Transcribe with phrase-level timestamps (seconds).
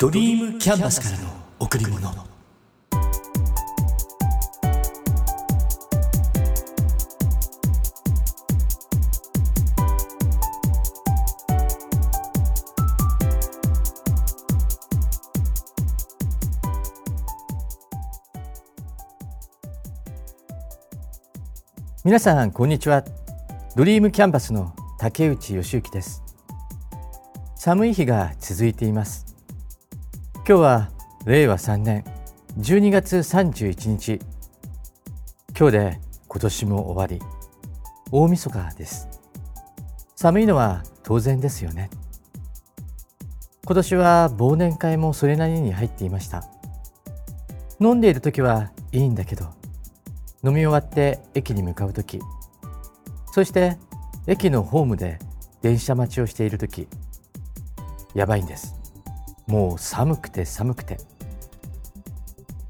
[0.00, 1.98] ドリームキャンバスからの贈り物。
[22.04, 23.04] 皆さんこんにちは。
[23.74, 26.22] ドリームキャンバスの竹内義之です。
[27.56, 29.27] 寒い日が続いています。
[30.48, 30.88] 今日は
[31.26, 32.04] 令和3年
[32.58, 34.18] 12月31日。
[35.54, 37.22] 今日で今年も終わり。
[38.10, 39.08] 大晦日です。
[40.16, 41.90] 寒いのは当然ですよね。
[43.66, 46.48] 今年は忘年会もそれなりに入っていました。
[47.78, 49.50] 飲んでいる時はいいんだけど
[50.42, 52.20] 飲み終わって駅に向かう時。
[53.32, 53.76] そして
[54.26, 55.18] 駅のホームで
[55.60, 56.88] 電車待ちをしている時。
[58.14, 58.77] やばいんです。
[59.48, 60.98] もう寒くて寒くて。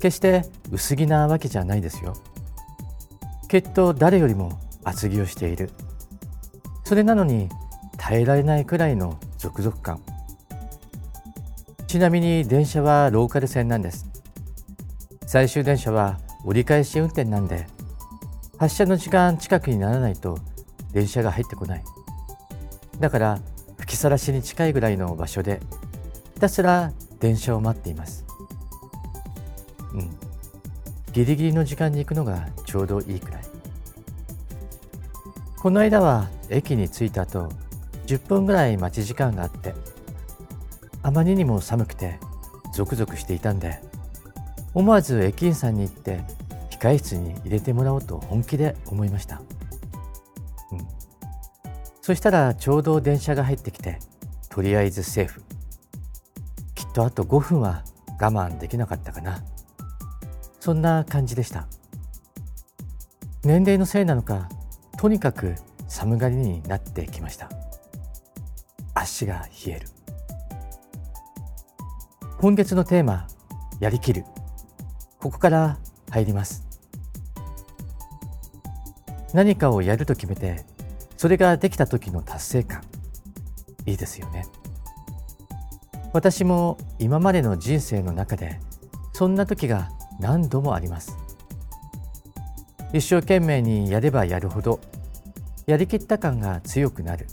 [0.00, 2.14] 決して薄着なわけじゃないですよ。
[3.48, 5.70] きっと誰よりも厚着をしている。
[6.84, 7.48] それなのに
[7.96, 10.00] 耐えられないくらいの続々感。
[11.88, 14.06] ちなみに電車はローカル線なんです。
[15.26, 17.66] 最終電車は折り返し運転なんで
[18.56, 20.38] 発車の時間近くにならないと
[20.92, 21.84] 電車が入ってこない。
[23.00, 23.40] だから
[23.78, 25.60] 吹きさらしに近いぐらいの場所で
[26.38, 28.24] ひたすら電車を待っています。
[29.92, 30.08] うん。
[31.12, 33.42] ギリギリの時間に行くのがちょうどいいくらい。
[35.58, 37.48] この間は駅に着いた後
[38.06, 39.74] 10分ぐらい待ち時間があって
[41.02, 42.20] あまりにも寒くて
[42.72, 43.80] ゾクゾクしていたんで
[44.74, 46.20] 思わず駅員さんに行って
[46.70, 49.42] 控室に入れてもらおうと本気で思いました、
[50.70, 50.86] うん、
[52.00, 53.98] そしたらちょうど電車が入ってきて
[54.48, 55.42] とりあえずセーフ。
[56.98, 57.84] とあと5分は
[58.20, 59.44] 我慢できなかったかな。
[60.58, 61.68] そんな感じでした。
[63.44, 64.48] 年齢のせいなのか
[64.98, 65.54] とにかく
[65.86, 67.50] 寒がりになってきました。
[68.94, 69.86] 足が冷える。
[72.40, 73.28] 今月のテーマ
[73.78, 74.24] やりきる。
[75.20, 75.78] ここから
[76.10, 76.66] 入ります。
[79.32, 80.64] 何かをやると決めて
[81.16, 82.82] それができた時の達成感。
[83.86, 84.46] いいですよね。
[86.12, 88.60] 私も今までの人生の中で
[89.12, 91.16] そんな時が何度もあります。
[92.92, 94.80] 一生懸命にやればやるほど
[95.66, 97.26] やりきった感が強くなる。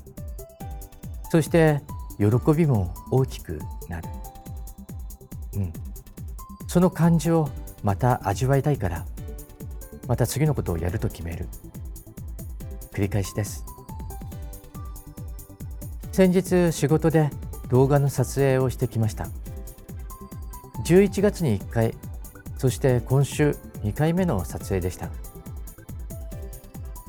[1.31, 1.81] そして
[2.17, 4.09] 喜びも大きくなる。
[5.55, 5.73] うん。
[6.67, 7.49] その感じを
[7.83, 9.05] また味わいたいから
[10.07, 11.47] また次のことをやると決める。
[12.91, 13.65] 繰り返しです。
[16.11, 17.29] 先日仕事で
[17.69, 19.27] 動画の撮影をしてきました。
[20.85, 21.95] 11月に1回
[22.57, 25.09] そして今週2回目の撮影でした。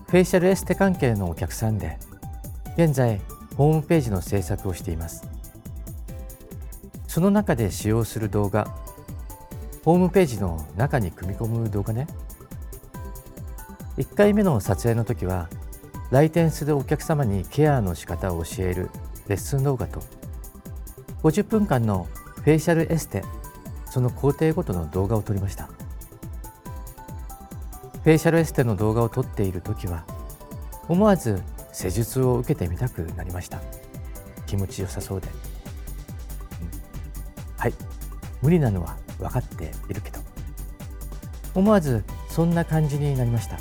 [0.06, 1.98] フェイシャルエステ関係のお客さんで
[2.76, 3.20] 現在
[3.56, 5.28] ホームページの制作をしています。
[7.08, 8.74] その中で使用する動画
[9.84, 12.06] ホームページの中に組み込む動画ね。
[13.98, 15.48] 1回目の撮影の時は
[16.10, 18.90] 来店するお客様にケアの仕方を教える
[19.28, 20.02] レッスン動画と
[21.26, 22.06] 50分間の
[22.36, 23.24] フェイシャルエステ
[23.90, 25.64] その工程ごとの動画を撮りました。
[28.04, 30.04] フェイシャルエステの動画を撮っている時は
[30.88, 31.42] 思わず
[31.72, 33.60] 施術を受けてみたくなりました。
[34.46, 35.32] 気持ちよさそうで、うん、
[37.58, 37.74] はい。
[38.40, 40.20] 無理なのは分かっているけど。
[41.56, 43.58] 思わずそんな感じになりました。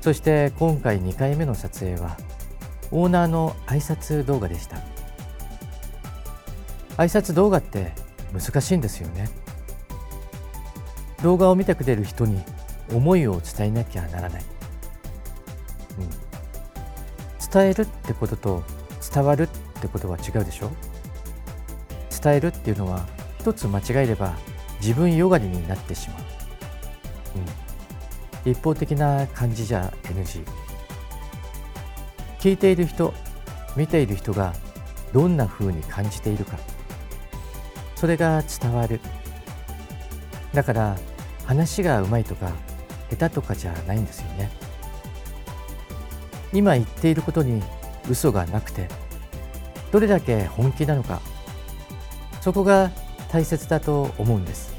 [0.00, 2.16] そして今回2回目の撮影は
[2.90, 4.95] オーナーの挨拶動画でした。
[6.96, 7.92] 挨拶動画って
[8.32, 9.28] 難しいんですよね。
[11.22, 12.42] 動画を見てくれる人に
[12.92, 14.42] 思いを伝えなきゃならない、
[15.98, 16.08] うん、
[17.50, 18.62] 伝えるってことと
[19.12, 19.48] 伝わるっ
[19.80, 20.70] てことは違うでしょ。
[22.22, 23.06] 伝えるっていうのは
[23.40, 24.36] 一つ間違えれば
[24.80, 26.20] 自分よがりになってしまう、
[28.44, 30.44] うん、一方的な感じじゃ NG
[32.40, 33.12] 聞いている人
[33.76, 34.54] 見ている人が
[35.12, 36.58] どんな風に感じているか。
[37.96, 39.00] それが伝わる。
[40.54, 40.96] だから
[41.44, 42.52] 話がうまいとか
[43.10, 44.50] 下手とかじゃないんですよね。
[46.52, 47.62] 今言っていることに
[48.08, 48.88] 嘘がなくて
[49.90, 51.20] どれだけ本気なのか
[52.40, 52.90] そこが
[53.28, 54.74] 大切だと思うんです。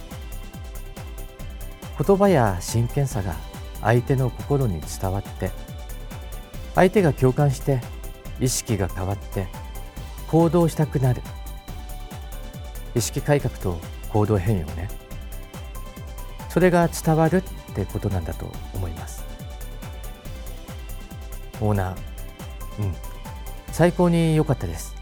[2.03, 3.35] 言葉や真剣さが
[3.81, 5.51] 相手の心に伝わって
[6.75, 7.81] 相手が共感して
[8.39, 9.47] 意識が変わって
[10.27, 11.21] 行動したくなる。
[12.97, 13.79] 意識改革と
[14.09, 14.89] 行動変容ね。
[16.49, 17.41] それが伝わるっ
[17.75, 19.23] てことなんだと思います。
[21.61, 22.83] オーナー。
[22.83, 22.95] うん。
[23.71, 24.95] 最高に良かったです。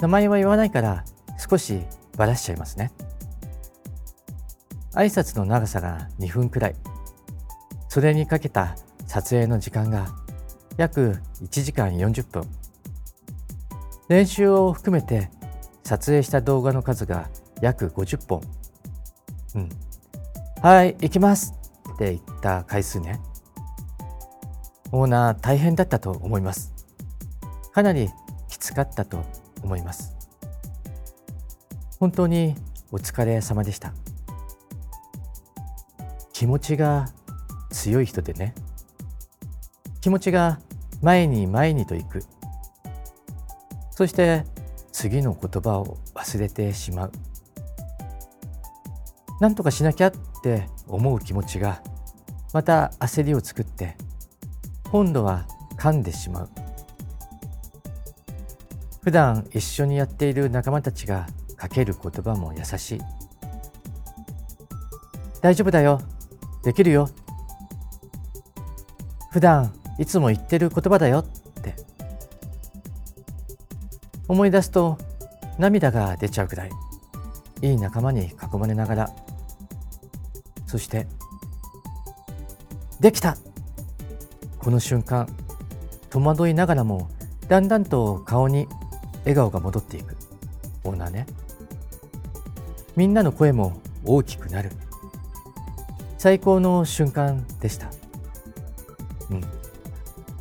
[0.00, 1.04] 名前は言わないから
[1.36, 1.82] 少し
[2.16, 2.92] ばらしちゃいますね。
[4.94, 6.74] 挨拶の長さが2分くらい。
[7.88, 10.06] それにかけた撮影の時間が
[10.78, 12.44] 約1時間40分。
[14.08, 15.30] 練習を含めて
[15.88, 17.30] 撮影した動画の数が
[17.62, 18.42] 約50本。
[19.54, 19.68] うん。
[20.60, 21.54] はい行きます
[21.94, 23.18] って言った回数ね。
[24.92, 26.74] オーナー大変だったと思います。
[27.72, 28.10] かなり
[28.50, 29.24] きつかったと
[29.62, 30.14] 思います。
[31.98, 32.54] 本当に
[32.92, 33.94] お疲れ様でした。
[36.34, 37.06] 気持ちが
[37.70, 38.54] 強い人でね。
[40.02, 40.60] 気持ちが
[41.00, 42.24] 前に前にと行く。
[43.90, 44.44] そして
[44.98, 47.12] 次の言葉を忘れてしまう。
[49.40, 50.12] 何とかしなきゃっ
[50.42, 51.80] て思う気持ちが
[52.52, 53.96] また焦りを作って
[54.90, 55.46] 今度は
[55.76, 56.48] 噛んでしまう。
[59.00, 63.00] 普段一緒にやっている仲間たちがかける言葉も優しい。
[65.40, 66.02] 大丈夫だよ。
[66.64, 67.08] できるよ。
[69.30, 71.24] 普段いつも言ってる言葉だよ。
[74.28, 74.98] 思い出すと
[75.58, 76.70] 涙が出ちゃうくらい
[77.62, 79.10] いい仲間に囲まれながら
[80.66, 81.06] そして
[83.00, 83.36] できた。
[84.58, 85.28] この瞬間
[86.10, 87.08] 戸惑いながらも
[87.48, 88.66] だんだんと顔に
[89.20, 90.16] 笑顔が戻っていく。
[90.84, 91.26] オーナーね。
[92.96, 94.72] みんなの声も大きくなる。
[96.18, 97.88] 最高の瞬間でした。
[99.30, 99.44] うん。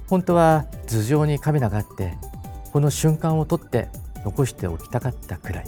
[0.09, 2.17] 本当は頭上にカメラがあって
[2.77, 3.89] この瞬間を撮って
[4.23, 5.65] 残しておきたかったくらい、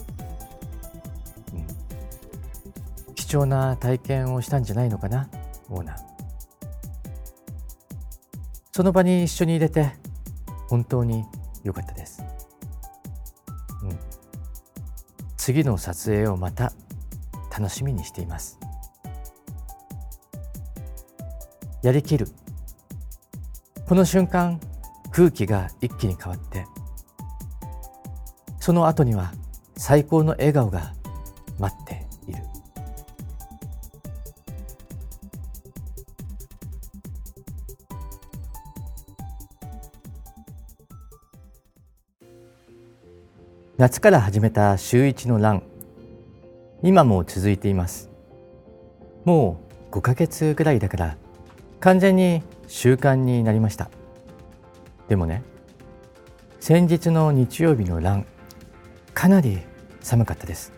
[3.08, 5.28] うん、貴重な体験をしたんじゃないのかな
[5.70, 5.96] オーナー。
[8.72, 9.92] その場に一緒に入れて
[10.68, 11.26] 本当に
[11.64, 12.22] 良かったです、
[13.82, 14.00] うん、
[15.36, 16.74] 次の撮影をまた
[17.50, 18.60] 楽しみにしています。
[21.82, 22.28] やりきる。
[23.88, 24.60] この瞬間
[25.10, 26.68] 空気が一気に変わって
[28.60, 29.34] その後には
[29.78, 30.94] 最高の笑顔が
[31.58, 32.44] 待っている。
[43.78, 45.64] 夏から始めた週一のラン。
[46.84, 48.10] 今も続いています。
[49.26, 49.62] も
[49.92, 51.18] う5ヶ月ぐらいだから
[51.80, 53.90] 完全に習慣になりました。
[55.08, 55.44] でもね
[56.60, 58.26] 先日の日曜日のラン。
[59.20, 59.60] かなり
[60.00, 60.72] 寒かったです。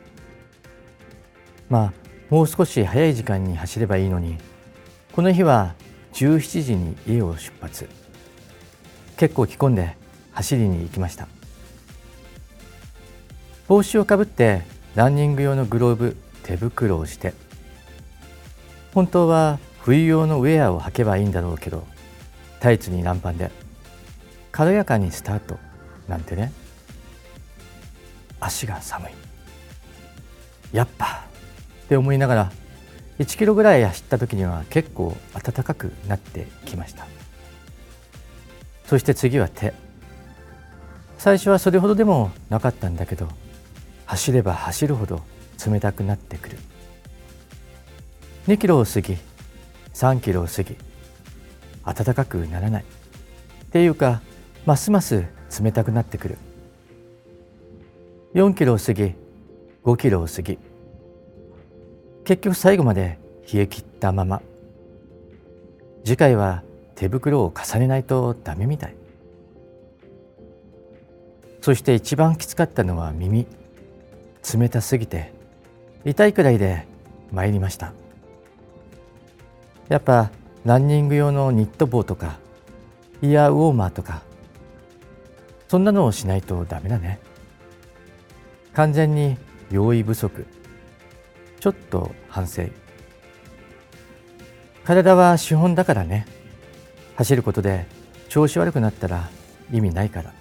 [1.69, 1.93] まあ
[2.31, 4.39] もう少し早い時間に走ればいいのに
[5.13, 5.75] この日は
[6.13, 7.87] 17時に家を出発。
[9.15, 9.95] 結構着込んで
[10.31, 11.27] 走りに行きました。
[13.67, 14.63] 帽子をかぶって
[14.95, 17.35] ランニング用のグローブ手袋をして
[18.91, 21.85] 本当は冬用のウェアを履けばいいんだろうけど
[22.59, 23.51] タイツに短パンで
[24.51, 25.59] 軽やかにスタート
[26.07, 26.51] なんてね。
[28.41, 29.11] 足が寒い。
[30.73, 31.25] やっぱ
[31.85, 32.51] って思いながら
[33.19, 37.05] 1キロぐらい走った時には結構暖かくなってきました。
[38.85, 39.73] そして次は手。
[41.17, 43.29] 最初はそれほどでもなかったんだけど
[44.05, 45.21] 走れば走るほど
[45.65, 46.57] 冷たくなってくる。
[48.47, 49.17] 2キロを過ぎ
[49.93, 50.75] 3キロを過ぎ
[51.85, 52.83] 暖かくならない。
[52.83, 52.85] っ
[53.71, 54.21] ていうか
[54.65, 55.25] ますます
[55.61, 56.37] 冷たくなってくる。
[58.33, 59.13] 4キロを過ぎ
[59.83, 60.57] 5キロを過ぎ。
[62.23, 63.19] 結局最後まで
[63.51, 64.41] 冷え切ったまま。
[66.05, 66.63] 次回は
[66.95, 68.95] 手袋を重ねないとダメみたい。
[71.59, 73.47] そして一番きつかったのは耳。
[74.57, 75.33] 冷たすぎて
[76.05, 76.87] 痛いくらいで
[77.33, 77.91] 参りました。
[79.89, 80.31] やっぱ
[80.63, 82.39] ランニング用のニット帽とか
[83.21, 84.21] イヤーウォーマーとか
[85.67, 87.19] そんなのをしないとダメだね。
[88.73, 89.37] 完全に
[89.69, 90.45] 用意不足。
[91.59, 92.63] ちょっと反省。
[94.83, 96.25] 体は資本だからね。
[97.15, 97.85] 走ることで
[98.29, 99.29] 調子悪くなったら
[99.71, 100.33] 意味ないから。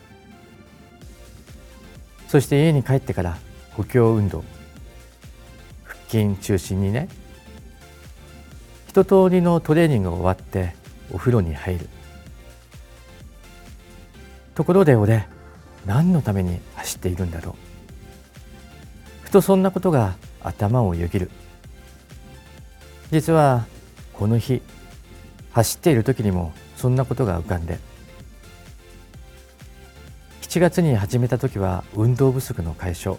[2.28, 3.36] そして家に帰ってから
[3.72, 4.44] 補強運動。
[5.84, 7.08] 腹筋中心にね。
[8.86, 10.74] 一通りのトレーニングが終わって
[11.12, 11.88] お風呂に入る。
[14.54, 15.26] ところで俺
[15.86, 17.69] 何のために走っているんだろう。
[19.30, 21.30] ふとそんなことが頭をよぎる。
[23.12, 23.64] 実は
[24.12, 24.60] この日
[25.52, 27.78] 走っている時にもそんなことが浮かんで。
[30.42, 33.18] 7月に始めた時は運動不足の解消。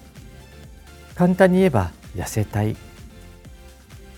[1.16, 2.76] 簡単に言えば痩せたい。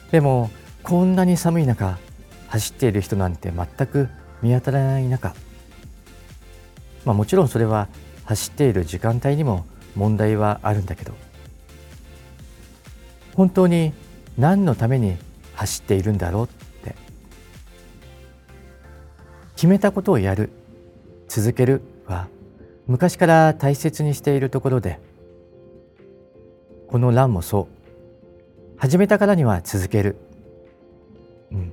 [0.09, 0.49] でも
[0.81, 1.99] こんなに寒い中
[2.47, 4.09] 走っている人なんて全く
[4.41, 5.35] 見当たらない中。
[7.05, 7.87] まあもちろんそれは
[8.25, 11.13] 走っている時間帯にも問題はあるんだけど。
[13.35, 13.93] 本当に
[14.37, 15.17] 何のために
[15.55, 16.95] 走っているんだろうって。
[19.55, 20.49] 決めたことをやる。
[21.27, 22.27] 続けるは
[22.85, 24.99] 昔から大切にしているところで。
[26.87, 27.83] この欄もそう。
[28.83, 30.17] 始めたからには続ける、
[31.51, 31.71] うん、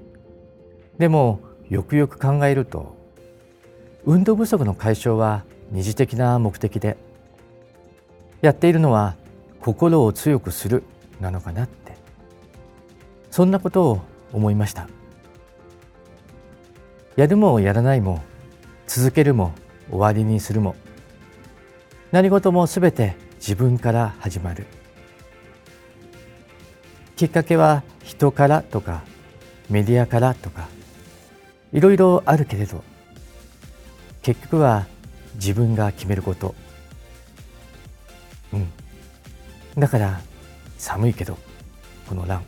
[0.99, 2.97] でもよくよく考えると
[4.05, 6.97] 運動不足の解消は二次的な目的で。
[8.43, 9.17] やっているのは
[9.61, 10.85] 心を強くする。
[11.21, 11.97] なのかなって。
[13.31, 14.01] そんなことを
[14.33, 14.89] 思いました。
[17.17, 18.23] やるもやらないも
[18.87, 19.53] 続けるも
[19.91, 20.75] 終わりにするも
[22.13, 24.67] 何事もすべて自分から始まる。
[27.17, 29.03] きっかけは人からとか
[29.69, 30.69] メディアからとか
[31.73, 32.83] いろいろあるけれど
[34.23, 34.87] 結局は
[35.35, 36.55] 自分が決めること。
[38.53, 38.73] うん。
[39.79, 40.21] だから
[40.81, 41.39] 寒いけど
[42.09, 42.43] この欄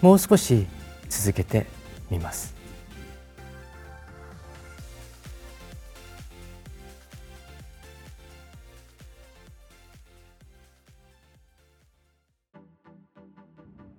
[0.00, 0.66] もう少し
[1.08, 1.66] 続けて
[2.10, 2.54] みます。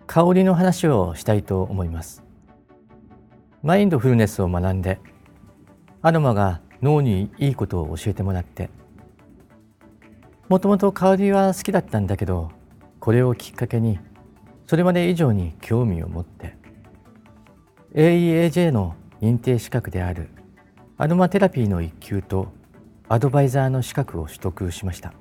[0.08, 2.24] 香りの話をしたいと思います。
[3.64, 5.00] マインドフルネスを学んで
[6.02, 8.70] アロマが脳にいいことを教えてもらって
[10.50, 12.52] もともと香りは好きだったんだけど
[13.04, 14.00] これをきっかけに
[14.66, 16.56] それまで以上に興味を持って
[17.96, 20.30] AEAJ の認定資格である
[20.98, 22.54] アロマテラピーの一級と
[23.10, 25.14] アドバイザーの資格を取得しました。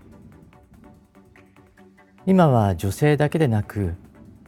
[2.25, 3.97] 今は女性だけでなく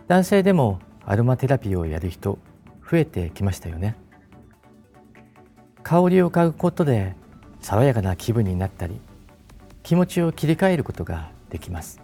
[0.07, 2.39] 男性でもアロマテラピーをやる人
[2.89, 3.97] 増えてきましたよね。
[5.83, 7.17] 香りを嗅ぐことで
[7.61, 9.01] 爽やかな気分になったり
[9.83, 12.04] 気持ちを切り替えることができます。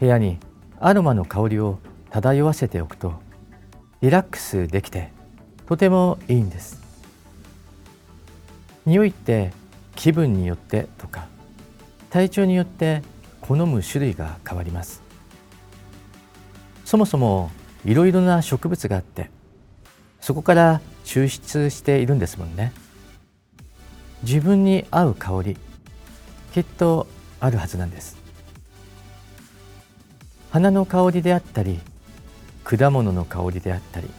[0.00, 0.38] 部屋に
[0.80, 1.78] アロマの香りを
[2.10, 3.20] 漂わせておくと
[4.00, 5.12] リラックスできて
[5.66, 6.80] とてもいいんです。
[8.86, 9.52] 匂いって
[9.94, 11.26] 気分によってとか
[12.08, 13.02] 体調によって
[13.42, 15.02] 好む種類が変わります。
[16.86, 17.50] そもそも
[17.84, 19.30] いろいろな植物があって
[20.20, 22.72] そこから抽出しているんですもんね。
[24.22, 25.56] 自分に合う香り
[26.54, 27.06] きっと
[27.38, 28.19] あるはずなんです。
[30.50, 31.78] 花の香りであったり
[32.64, 34.10] 果物の香りであったり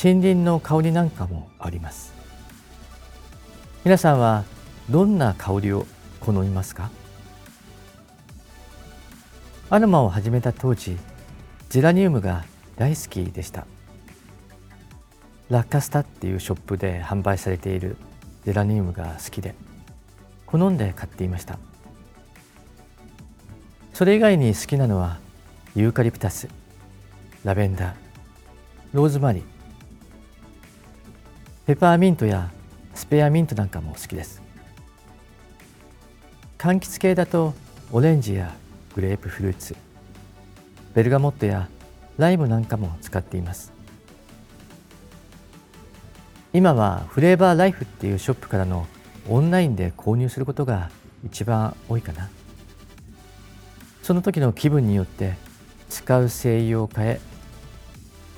[0.00, 2.14] 森林の香りなんかもあります。
[3.84, 4.44] 皆さんは
[4.88, 5.86] どんな香りを
[6.20, 6.90] 好みますか？
[9.70, 10.96] アロマを始めた当時
[11.68, 12.44] ゼラニウムが
[12.76, 13.66] 大好きでした。
[15.50, 17.96] ラッカスタっていうショップで販売されている
[18.44, 19.54] ゼラニウムが好きで
[20.46, 21.58] 好んで買っていました。
[23.92, 25.18] それ以外に好きなのは
[25.76, 26.48] ユーカリプタス
[27.42, 27.94] ラベンダー
[28.92, 29.42] ローズマリー
[31.66, 32.52] ペパーミントや
[32.94, 34.40] スペアミントなんかも好きです。
[36.58, 37.54] 柑橘系だと
[37.90, 38.54] オレンジや
[38.94, 39.74] グレープフルーツ
[40.94, 41.68] ベルガモットや
[42.18, 43.72] ライムなんかも使っています。
[46.52, 48.86] 今はフレーバーライフっていうショップからの
[49.28, 50.90] オンラインで購入することが
[51.24, 52.28] 一番多いかな。
[54.04, 55.34] その時の気分によって
[55.88, 57.20] 使う精油を変え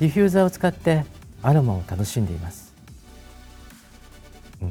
[0.00, 1.04] ディフューザーを使って
[1.42, 2.74] アロマを楽しんでいます、
[4.62, 4.70] うん、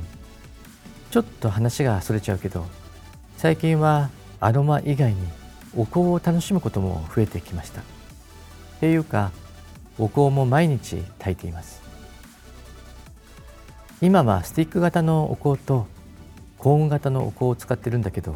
[1.11, 2.65] ちょっと話がそれちゃうけど
[3.37, 5.17] 最近はアロマ以外に
[5.75, 7.81] お香を楽しむことも増えてきました。
[7.81, 7.83] っ
[8.79, 9.31] ていうか
[9.97, 11.81] お香も毎日炊いています。
[14.01, 15.87] 今はスティック型のお香と
[16.57, 18.35] コーン型のお香を使ってるんだけど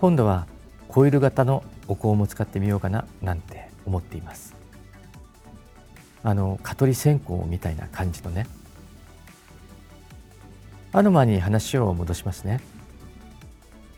[0.00, 0.46] 今度は
[0.88, 4.54] コイル型のお香も使ってみようかななんて思っています。
[6.22, 8.46] あの蚊取り線香みたいな感じのね。
[10.92, 12.60] アロマに話を戻しますね。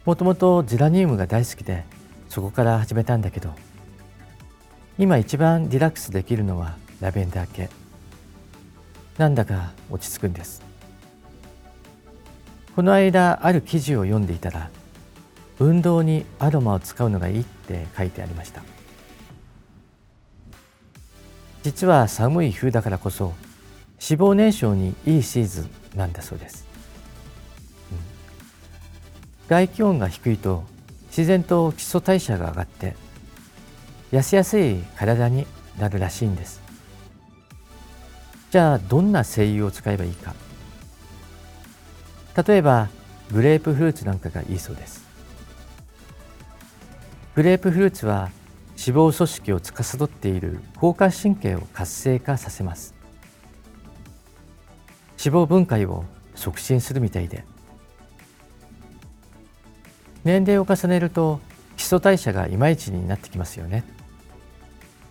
[0.04, 1.84] もともとゼラニウムが大好きで
[2.28, 3.52] そこから始めたんだけど
[4.98, 7.68] 今一番リラックスできるのはラベンダー系。
[9.18, 10.62] なんだか落ち着くんです。
[12.74, 14.70] この間ある記事を読んでいたら
[15.58, 18.62] 運動にアロマを使うのがいいって書いてありました。
[21.62, 23.34] 実は寒い冬だからこそ
[24.00, 26.64] 脂肪燃焼にいいシーズンなんだそうです、
[27.90, 27.98] うん、
[29.48, 30.62] 外気温が低いと
[31.08, 32.94] 自然と基礎代謝が上がって
[34.12, 35.46] 痩せやすい体に
[35.78, 36.60] なるらしいんです。
[38.50, 40.34] じゃあどんな精油を使えばいいか。
[42.46, 42.90] 例えば
[43.32, 45.05] グレープフルーツなんかがいいそうです。
[47.36, 48.30] グレープフルーツは
[48.78, 52.94] 脂肪組織を司っている交感神経を活性化させます。
[55.22, 57.44] 脂肪分解を促進するみたいで。
[60.24, 61.40] 年齢を重ねると
[61.76, 63.84] 基礎代謝がいまいちになってきますよね。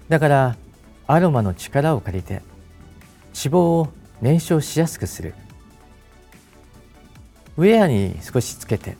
[0.10, 0.56] だから
[1.06, 2.42] アロマの力を借りて
[3.36, 3.90] 脂肪を
[4.20, 5.36] 燃焼しやすくする。
[7.58, 8.98] ウェアに少しつけて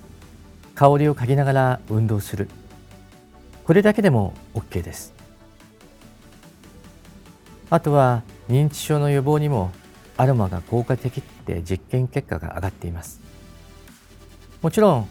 [0.76, 2.50] 香りを嗅ぎながら運動する。
[3.66, 5.12] これだけでも OK です。
[7.72, 9.72] あとは認知症の予防にも
[10.18, 13.20] アロマが効果的って実験結果が上がっています。
[14.62, 15.08] もちろん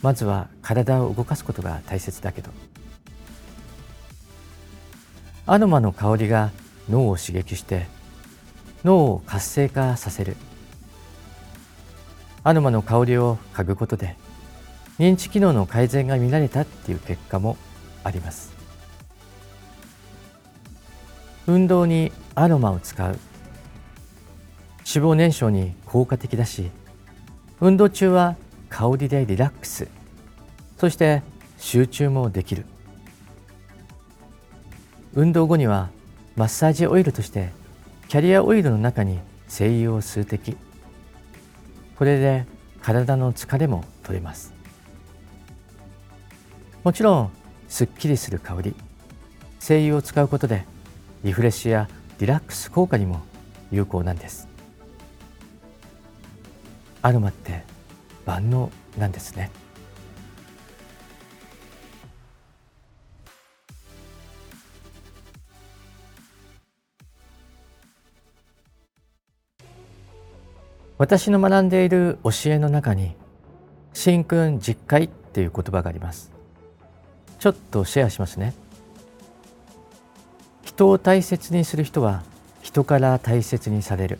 [0.00, 2.50] まずは体を動かすことが大切だけど。
[5.44, 6.50] アロマの香りが
[6.88, 7.86] 脳を刺激して
[8.84, 10.36] 脳を活性化させる。
[12.42, 14.16] アロマの香りを嗅ぐことで
[14.98, 17.58] 認知機能の改善が見られたっていう結果も
[18.08, 18.52] あります。
[21.46, 23.18] 運動にアロマを使う。
[24.94, 26.70] 脂肪燃焼に効果的だし
[27.60, 28.36] 運動中は
[28.70, 29.88] 香りでリラックス。
[30.78, 31.22] そして
[31.58, 32.64] 集中もできる。
[35.14, 35.90] 運動後には
[36.36, 37.50] マッサージオイルとして
[38.08, 40.56] キャリアオイルの中に精油を数滴。
[41.96, 42.46] これで
[42.80, 44.54] 体の疲れも取れます。
[46.84, 47.37] もちろん
[47.68, 48.74] すっきりする香り。
[49.60, 50.64] 精油を使うことで
[51.24, 53.20] リフレッシュやリラックス効果にも
[53.70, 54.48] 有効なんです。
[57.02, 57.62] アロマって
[58.26, 59.50] 万能なんですね。
[70.98, 73.14] 私の学んでいる教えの中に
[73.92, 76.37] 真君実会っていう言葉があります。
[77.38, 78.54] ちょっとシェアしますね。
[80.64, 82.22] 人を大切にする人は
[82.62, 84.18] 人から大切にされる。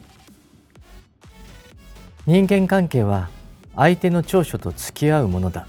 [2.27, 3.29] 人間関係は
[3.75, 5.67] 相手の長所と付き合うものだ。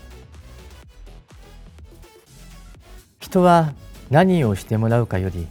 [3.19, 3.73] 人は
[4.09, 5.47] 何をしてもらうかより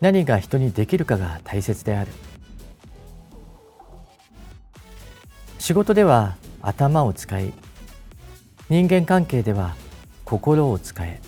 [0.00, 2.10] 何が人にできるかが大切である。
[5.58, 7.52] 仕事では頭を使い
[8.68, 9.76] 人間関係では
[10.24, 11.20] 心を使え。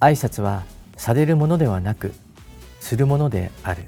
[0.00, 0.64] 挨拶は
[0.96, 2.12] されるものではなく
[2.80, 3.84] するものである。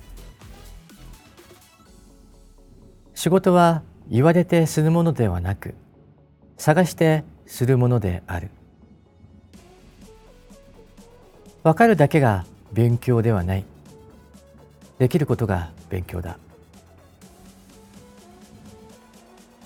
[3.14, 5.74] 仕事は言われてするものではなく
[6.56, 8.50] 探してするものである。
[11.62, 13.64] わかるだけが勉強ではない。
[14.98, 16.38] できることが勉強だ。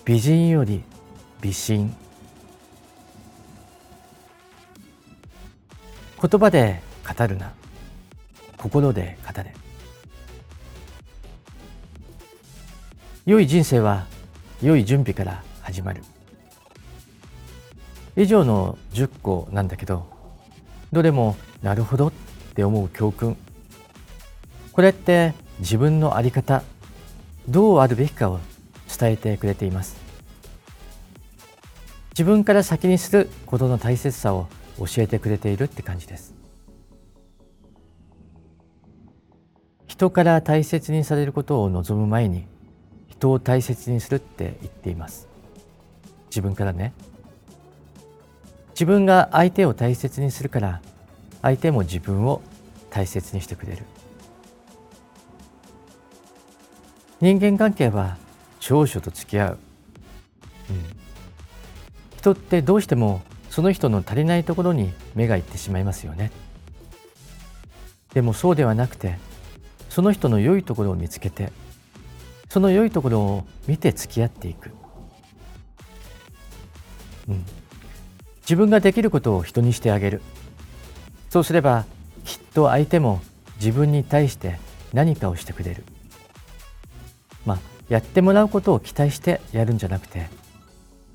[0.05, 0.83] 美人より
[1.40, 1.95] 美心。
[6.20, 6.83] 言葉で
[7.18, 7.52] 語るな。
[8.59, 9.54] 心で語れ。
[13.24, 14.06] 良い人生は
[14.61, 16.02] 良い準備から始まる。
[18.16, 20.06] 以上の10個なんだけど
[20.92, 22.12] どれもなるほどっ
[22.54, 23.35] て思う教訓。
[24.72, 26.62] これって自分の在り方
[27.48, 28.40] どうあるべきかを
[28.98, 29.96] 伝えてくれています。
[32.11, 34.48] 自分から先にすることの大切さを
[34.81, 36.35] 教えてくれているって感じです。
[39.87, 42.47] 人から大切にされることを望む前に
[43.09, 45.29] 人を大切にするって言っています。
[46.31, 46.95] 自分からね。
[48.71, 50.81] 自分が相手を大切にするから
[51.43, 52.40] 相手も自分を
[52.88, 53.85] 大切にしてくれる。
[57.21, 58.16] 人間関係は
[58.59, 59.59] 長所と付き合う、
[60.71, 60.85] うん、
[62.16, 66.31] 人ってどうしてもその人の足りないところに目がいってしまいますよね。
[68.15, 69.19] でもそうではなくて
[69.89, 71.53] その人の良いところを見つけて
[72.49, 74.71] その良いところを見て付き合っていく、
[77.29, 77.45] うん、
[78.43, 80.23] 自分ができることを人にしてあげる。
[81.29, 81.85] そうすれば
[82.25, 83.21] きっと相手も
[83.57, 84.59] 自分に対して
[84.93, 85.85] 何かをしてくれる。
[87.45, 87.59] まあ
[87.89, 90.29] やってもらうことを期待してやるんじゃなくて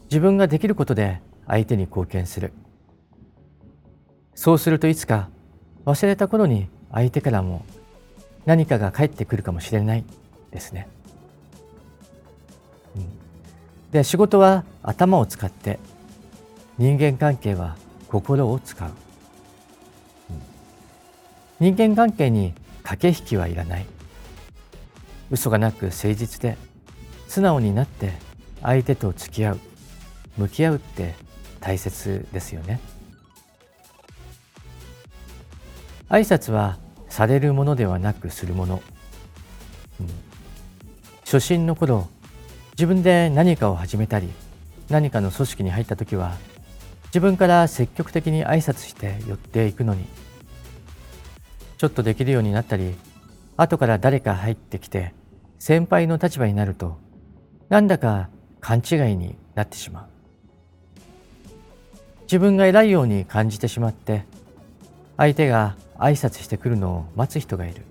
[0.06, 2.53] 自分ができることで相手に貢献する。
[4.34, 5.29] そうするといつか
[5.86, 7.65] 忘れた頃に相手からも
[8.45, 10.03] 何かが返ってくるかもしれない
[10.51, 10.88] ですね。
[13.91, 15.79] で仕事は頭を使って
[16.77, 17.77] 人間関係は
[18.10, 18.91] 心を使う、
[21.60, 22.53] 人間関係に
[22.84, 23.86] 駆け引きはいらない。
[25.31, 26.58] 嘘がなく誠実で
[27.27, 28.12] 素直になって
[28.62, 29.60] 相手と付き合う。
[30.38, 31.15] 向き合うって
[31.65, 32.80] 大切ですよね。
[36.10, 36.78] 挨拶は
[37.10, 38.84] されるものではなくするもの、
[39.99, 40.08] うん、
[41.21, 42.08] 初心の頃
[42.73, 44.30] 自分で何かを始めたり
[44.91, 46.38] 何かの組織に入った時は
[47.06, 50.06] 自分から積極的に挨拶して寄っていくのに
[51.80, 52.93] ちょっとできるようになったり
[53.58, 55.15] 後から誰か入ってきて
[55.58, 56.99] 先輩の立場になると
[57.69, 58.30] なんだか
[58.62, 60.14] 勘違いになってしまう。
[62.25, 64.25] 自分が偉いように感じてしまって
[65.17, 67.83] 相手が挨拶してくるのを待つ人がいる。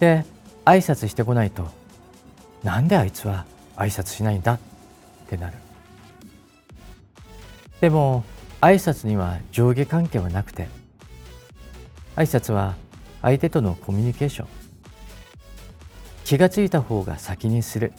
[0.00, 0.24] で
[0.64, 1.68] 挨拶してこないと
[2.62, 3.46] なんであいつは
[3.76, 4.58] 挨拶しないんだっ
[5.28, 5.56] てなる。
[7.80, 8.24] でも
[8.60, 10.68] 挨拶には上下関係はなくて
[12.14, 12.76] 挨拶は
[13.22, 14.48] 相手とのコミュニケーション。
[16.24, 17.92] 気がついた方が先にする。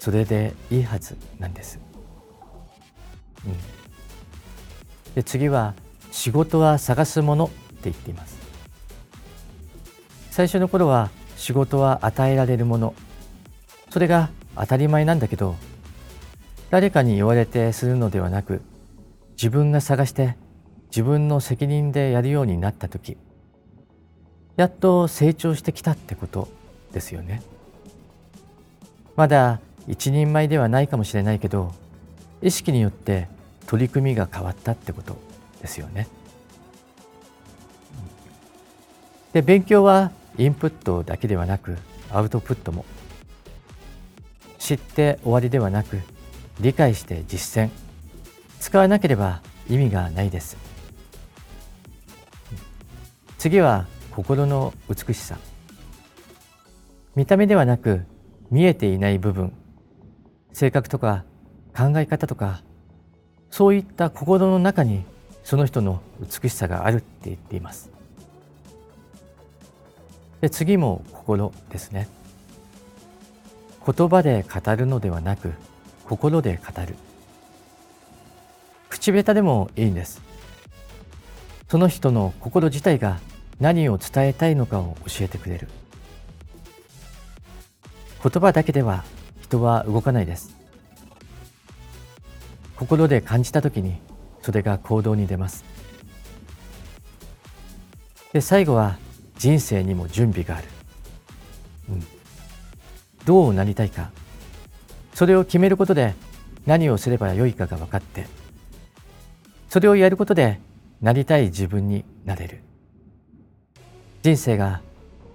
[0.00, 1.80] それでいいはずなんです、
[5.14, 5.74] で次は
[6.10, 7.54] 仕事は探すものって
[7.84, 8.36] 言っています。
[10.30, 12.94] 最初の頃は仕事は与えられるもの。
[13.90, 15.56] それが当たり前なんだけど
[16.70, 18.60] 誰かに言われてするのではなく
[19.32, 20.36] 自分が探して
[20.90, 23.16] 自分の責任でやるようになった時
[24.56, 26.48] やっと成長してきたってこと
[26.92, 27.42] ですよね。
[29.14, 31.72] まだ一人前ではないかもしれないけど
[32.42, 33.28] 意識によって
[33.66, 35.16] 取り組みが変わったってこと
[35.60, 36.08] ですよね。
[39.32, 41.76] で勉強はインプットだけではなく
[42.10, 42.84] アウトプットも
[44.58, 46.00] 知って終わりではなく
[46.60, 47.70] 理解して実践。
[48.60, 50.56] 使わなければ意味がないです。
[53.38, 55.38] 次は心の美しさ。
[57.14, 58.04] 見た目ではなく
[58.50, 59.52] 見えていない部分。
[60.52, 61.24] 性格とか
[61.76, 62.62] 考え方とか
[63.50, 65.04] そういった心の中に
[65.44, 67.90] その人の美しさがあるって言っています。
[70.40, 72.08] で次も心ですね。
[73.86, 75.52] 言葉で語るのではなく
[76.04, 76.96] 心で語る。
[78.88, 80.20] 口下手でもいいんです。
[81.68, 83.20] その人の心自体が
[83.60, 85.68] 何を伝えたいのかを教えてくれる。
[88.22, 89.04] 言葉だけでは
[89.42, 90.55] 人は動かないです。
[92.76, 93.98] 心で感じた時に
[94.42, 95.64] それが行動に出ます。
[98.32, 98.98] で最後は
[99.38, 100.68] 人生にも準備がある、
[101.90, 102.06] うん、
[103.24, 104.10] どうなりたいか。
[105.14, 106.14] それを決めることで
[106.66, 108.26] 何をすればよいかが分かって
[109.70, 110.60] それをやることで
[111.00, 112.60] なりたい自分になれる。
[114.22, 114.82] 人生が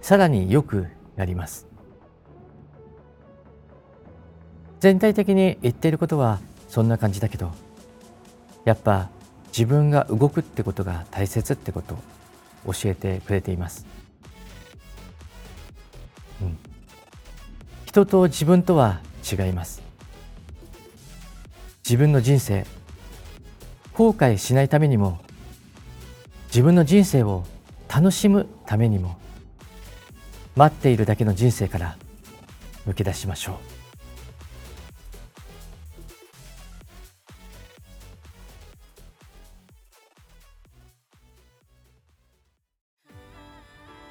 [0.02, 1.66] さらに良くなります。
[4.80, 6.40] 全体的に言っていることは
[6.72, 7.52] そんな感じだけど
[8.66, 9.10] やっぱ
[9.48, 11.96] 自分が動くってことが大切ってこと
[12.66, 13.86] を教えてくれています、
[16.42, 16.58] うん、
[17.86, 19.82] 人と自分とは違います。
[21.84, 22.66] 自分の人生
[23.94, 25.20] 後悔しないためにも
[26.48, 27.44] 自分の人生を
[27.94, 29.18] 楽しむためにも
[30.56, 31.98] 待っているだけの人生から
[32.88, 33.81] 抜け出しましょう。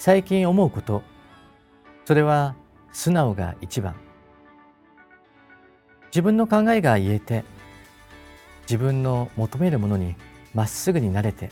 [0.00, 1.02] 最近思うこと。
[2.06, 2.56] それは
[2.90, 3.94] 素直が一番。
[6.06, 7.44] 自分の考えが言えて
[8.62, 10.16] 自分の求めるものに
[10.54, 11.50] まっすぐになれて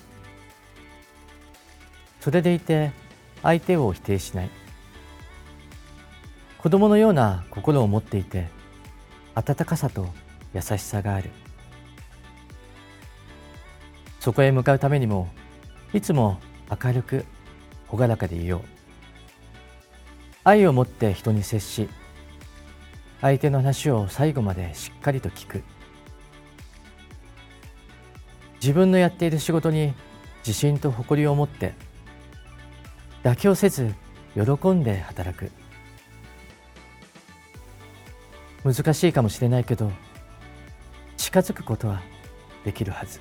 [2.20, 2.90] それでいて
[3.42, 4.50] 相手を否定しない。
[6.56, 8.48] 子供のような心を持っていて
[9.34, 10.08] 温かさと
[10.54, 11.28] 優しさがある。
[14.20, 15.28] そこへ向かうためにも
[15.92, 16.40] いつも
[16.82, 17.26] 明るく
[17.90, 18.60] 朗らかでいよう。
[20.44, 21.88] 愛を持って人に接し
[23.20, 25.62] 相手の話を最後までしっかりと聞く。
[28.60, 29.94] 自分のやっている仕事に
[30.38, 31.74] 自信と誇りを持って
[33.22, 33.94] 妥協せず
[34.34, 35.50] 喜んで働く。
[38.64, 39.90] 難しいかもしれないけど
[41.16, 42.02] 近づくことは
[42.64, 43.20] できるはず。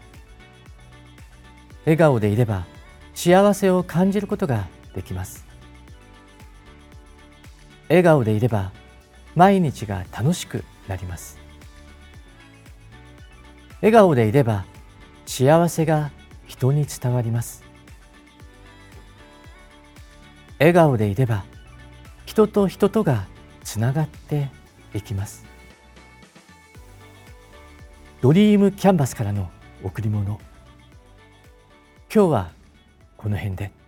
[1.85, 2.65] 笑顔でいれば
[3.13, 5.45] 幸せを感じることができます。
[7.89, 8.71] 笑顔でいれば
[9.35, 11.37] 毎日が楽しくなります。
[13.81, 14.65] 笑顔でいれば
[15.25, 16.11] 幸せが
[16.45, 17.63] 人に伝わります。
[20.59, 21.43] 笑顔でいれば
[22.25, 23.25] 人と人とが
[23.63, 24.49] つながって
[24.93, 25.45] いきます。
[28.21, 29.49] ドリームキャンバスからの
[29.83, 30.39] 贈り物。
[32.13, 32.51] 今日は
[33.15, 33.80] この辺で。